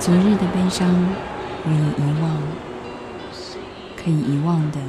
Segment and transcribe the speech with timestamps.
[0.00, 0.88] 昨日的悲伤
[1.62, 2.42] 可以遗忘，
[4.02, 4.80] 可以遗忘的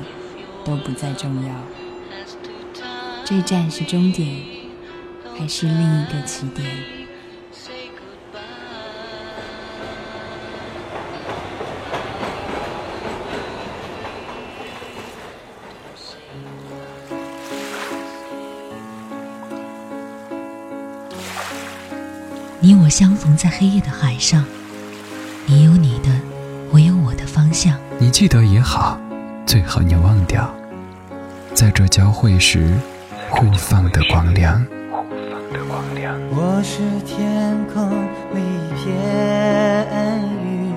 [0.63, 1.53] 都不再重要。
[3.25, 4.41] 这站是终点，
[5.37, 6.65] 还是另一个起点？
[22.61, 24.45] 你我相逢在黑夜的海上。
[25.47, 26.09] 你有你的，
[26.71, 27.75] 我有我的方向。
[27.99, 28.97] 你记得也好，
[29.45, 30.49] 最好你忘掉，
[31.53, 32.73] 在这交汇时
[33.29, 34.65] 互放的光亮。
[36.33, 37.89] 我是天空
[38.33, 38.95] 里一片
[40.45, 40.73] 云，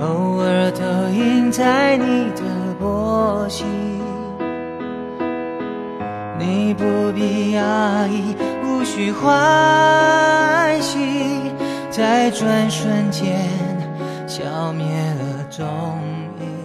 [0.00, 0.80] 偶尔投
[1.10, 2.42] 影在你的
[2.78, 3.66] 波心。
[6.38, 10.39] 你不必讶异，无需欢喜。
[10.39, 10.39] 在
[12.30, 13.44] 转瞬间，
[14.26, 15.66] 消灭了踪
[16.40, 16.59] 影。